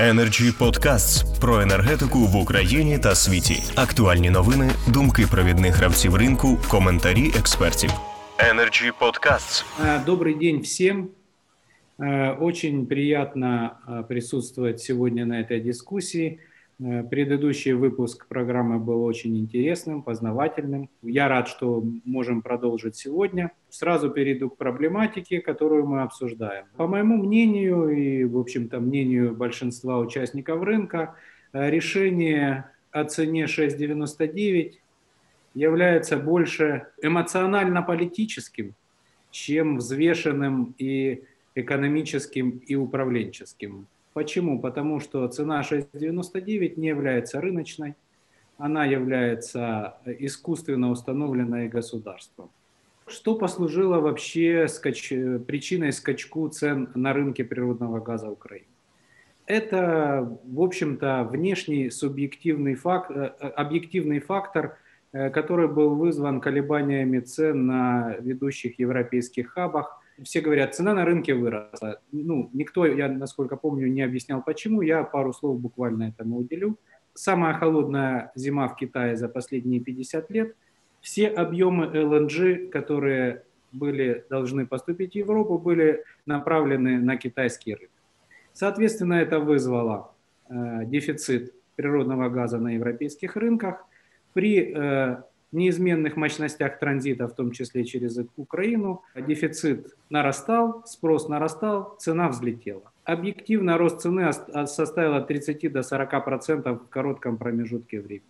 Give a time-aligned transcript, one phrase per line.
[0.00, 3.62] Energy Podcasts про енергетику в Україні та світі.
[3.74, 7.90] Актуальні новини, думки провідних гравців ринку, коментарі експертів.
[8.38, 9.64] Energy Podcasts.
[10.04, 11.08] Добрый день всем.
[12.40, 13.70] Очень приятно
[14.08, 16.38] присутствовать сегодня на этой дискуссии.
[16.83, 20.89] Э, предыдущий выпуск программы был очень интересным, познавательным.
[21.03, 23.51] Я рад, что можем продолжить сегодня.
[23.69, 26.65] Сразу перейду к проблематике, которую мы обсуждаем.
[26.77, 31.15] По моему мнению и, в общем-то, мнению большинства участников рынка,
[31.53, 34.79] э, решение о цене 6,99
[35.53, 38.73] является больше эмоционально-политическим,
[39.29, 41.23] чем взвешенным и
[41.53, 43.87] экономическим и управленческим.
[44.13, 44.59] Почему?
[44.59, 47.95] Потому что цена 6,99 не является рыночной,
[48.57, 52.49] она является искусственно установленной государством.
[53.07, 55.09] Что послужило вообще скач...
[55.47, 58.67] причиной скачку цен на рынке природного газа Украины?
[59.47, 63.25] Это, в общем-то, внешний субъективный факт, э,
[63.55, 64.77] объективный фактор,
[65.11, 71.33] э, который был вызван колебаниями цен на ведущих европейских хабах все говорят, цена на рынке
[71.33, 71.99] выросла.
[72.11, 74.81] Ну, никто, я насколько помню, не объяснял почему.
[74.81, 76.77] Я пару слов буквально этому уделю.
[77.13, 80.55] Самая холодная зима в Китае за последние 50 лет.
[81.01, 87.91] Все объемы LNG, которые были, должны поступить в Европу, были направлены на китайский рынок.
[88.53, 90.13] Соответственно, это вызвало
[90.49, 93.85] э, дефицит природного газа на европейских рынках.
[94.33, 102.29] При э, неизменных мощностях транзита, в том числе через Украину, дефицит нарастал, спрос нарастал, цена
[102.29, 102.91] взлетела.
[103.03, 104.31] Объективно рост цены
[104.65, 108.25] составил от 30 до 40 процентов в коротком промежутке времени.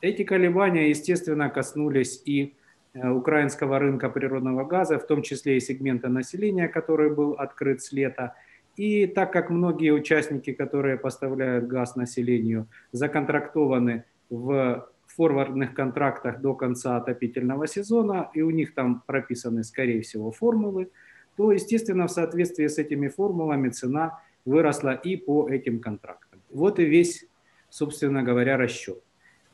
[0.00, 2.54] Эти колебания, естественно, коснулись и
[2.94, 7.92] э, украинского рынка природного газа, в том числе и сегмента населения, который был открыт с
[7.92, 8.34] лета.
[8.76, 16.96] И так как многие участники, которые поставляют газ населению, законтрактованы в форвардных контрактах до конца
[16.96, 20.90] отопительного сезона, и у них там прописаны, скорее всего, формулы,
[21.36, 26.40] то, естественно, в соответствии с этими формулами цена выросла и по этим контрактам.
[26.50, 27.26] Вот и весь,
[27.68, 29.02] собственно говоря, расчет.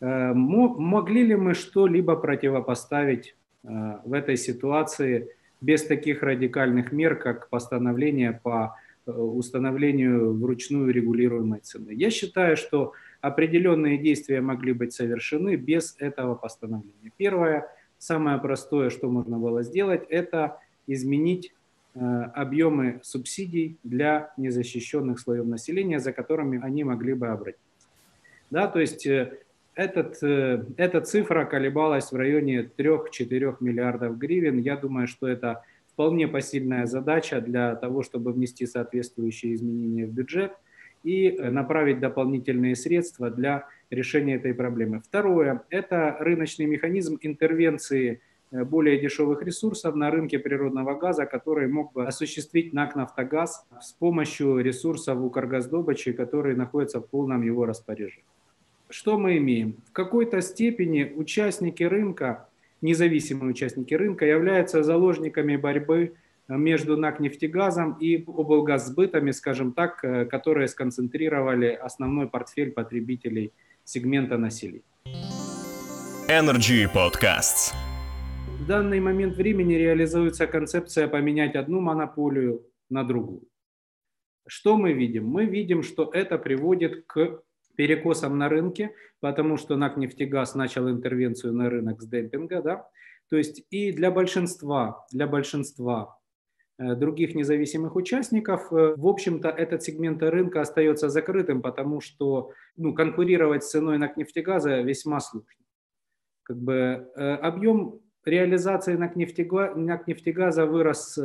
[0.00, 3.68] Э, могли ли мы что-либо противопоставить э,
[4.04, 5.28] в этой ситуации
[5.60, 8.76] без таких радикальных мер, как постановление по
[9.06, 11.92] установлению вручную регулируемой цены?
[11.92, 17.12] Я считаю, что определенные действия могли быть совершены без этого постановления.
[17.16, 17.68] Первое,
[17.98, 21.54] самое простое, что можно было сделать, это изменить
[21.94, 27.62] э, объемы субсидий для незащищенных слоев населения, за которыми они могли бы обратиться.
[28.50, 29.38] Да, то есть э,
[29.74, 34.58] этот, э, эта цифра колебалась в районе 3-4 миллиардов гривен.
[34.58, 35.62] Я думаю, что это
[36.02, 40.52] вполне посильная задача для того, чтобы внести соответствующие изменения в бюджет–
[41.02, 45.00] и э, направить дополнительные средства для решения этой проблемы.
[45.00, 48.20] Второе– это рыночный механизм интервенции
[48.50, 53.92] э, более дешевых ресурсов на рынке природного газа, который мог бы осуществить НАК «Нафтогаз» с
[53.92, 58.24] помощью ресурсов Укргаздобычи, которые находятся в полном его распоряжении.
[58.88, 59.76] Что мы имеем?
[59.88, 62.48] В какой-то степени участники рынка,
[62.82, 66.14] независимые участники рынка, являются заложниками борьбы
[66.48, 73.52] между НАК «Нефтегазом» и облгазсбытами, скажем так, э, которые сконцентрировали основной портфель потребителей
[73.84, 74.82] сегмента населения.
[76.28, 77.72] Energy Podcasts.
[78.60, 83.42] В данный момент времени реализуется концепция поменять одну монополию на другую.
[84.46, 85.26] Что мы видим?
[85.26, 87.42] Мы видим, что это приводит к
[87.76, 92.88] перекосам на рынке, потому что НАК «Нефтегаз» начал интервенцию на рынок с демпинга, да,
[93.28, 96.18] то есть и для большинства, для большинства
[96.82, 102.94] Э, других независимых участников, э, в общем-то, этот сегмент рынка остается закрытым, потому что ну,
[102.94, 105.48] конкурировать с ценой на нефтегаза весьма сложно.
[106.42, 106.74] Как бы
[107.14, 111.18] э, объем реализации НАК нефтегаза вырос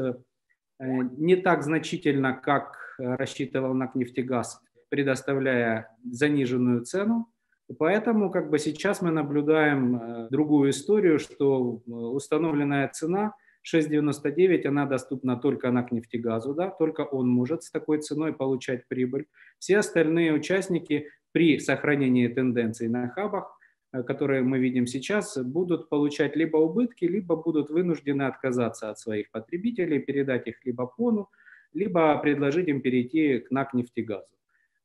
[0.80, 7.32] не так значительно, как рассчитывал НАК нефтегаз, предоставляя заниженную цену.
[7.78, 13.34] Поэтому как бы сейчас мы наблюдаем другую историю, что установленная цена–
[13.74, 19.26] 6,99 она доступна только на нефтегазу, да, только он может с такой ценой получать прибыль.
[19.60, 23.60] Все остальные участники при сохранении тенденций на хабах,
[23.92, 29.32] э, которые мы видим сейчас, будут получать либо убытки, либо будут вынуждены отказаться от своих
[29.32, 31.30] потребителей, передать их либо ПОНу,
[31.74, 34.28] либо предложить им перейти к НАК нефтегазу.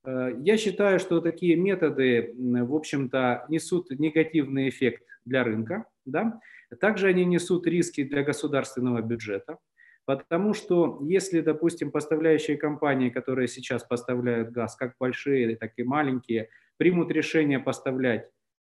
[0.05, 5.87] Э, я считаю, что такие методы, в общем-то, несут негативный эффект для рынка.
[6.05, 6.41] Да?
[6.81, 9.59] Также они несут риски для государственного бюджета,
[10.05, 16.49] Потому что если, допустим, поставляющие компании, которые сейчас поставляют газ, как большие, так и маленькие,
[16.77, 18.29] примут решение поставлять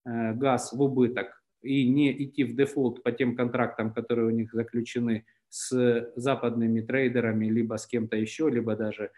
[0.05, 4.53] э, газ в убыток и не идти в дефолт по тем контрактам, которые у них
[4.53, 9.11] заключены с западными трейдерами, либо с кем-то еще, либо даже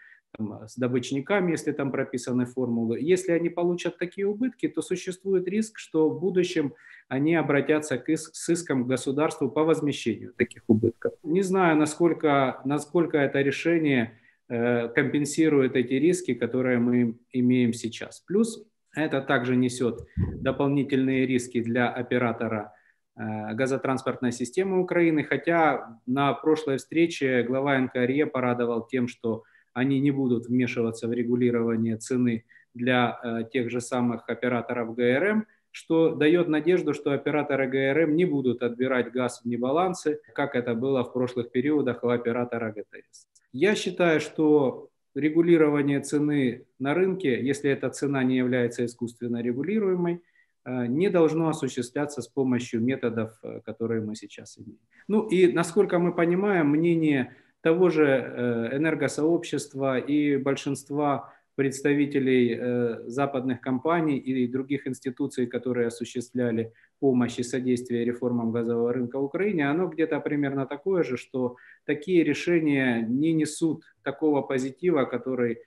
[0.67, 2.99] с добычниками, если там прописаны формулы.
[2.99, 6.73] Если они получат такие убытки, то существует риск, что в будущем
[7.07, 11.13] они обратятся к иск, с иском к государству по возмещению таких убытков.
[11.23, 14.19] Не знаю, насколько, насколько это решение
[14.49, 18.19] э, компенсирует эти риски, которые мы имеем сейчас.
[18.21, 22.73] Плюс это также несет дополнительные риски для оператора
[23.15, 29.43] э, газотранспортной системы Украины, хотя на прошлой встрече глава НКРЕ порадовал тем, что
[29.77, 36.15] они не будут вмешиваться в регулирование цены для э, тех же самых операторов ГРМ, что
[36.15, 41.13] дает надежду, что операторы ГРМ не будут отбирать газ в небалансы, как это было в
[41.13, 43.27] прошлых периодах у оператора ГТС.
[43.53, 50.23] Я считаю, что регулирование цены на рынке, если эта цена не является искусственно регулируемой,
[50.65, 54.79] э, не должно осуществляться с помощью методов, э, которые мы сейчас имеем.
[55.07, 57.35] Ну и, насколько мы понимаем, мнение
[57.66, 66.72] того же э, энергосообщества и большинства представителей э, западных компаний и других институций, которые осуществляли
[66.98, 72.24] помощь и содействие реформам газового рынка в Украине, оно где-то примерно такое же, что такие
[72.24, 75.58] решения не несут такого позитива, который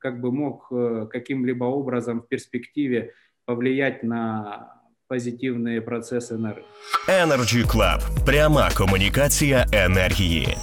[0.00, 3.12] как бы мог э, каким-либо образом в перспективе
[3.44, 6.68] повлиять на позитивные процессы на рынке.
[7.08, 8.00] Energy Club.
[8.24, 10.56] Пряма комунікація енергії.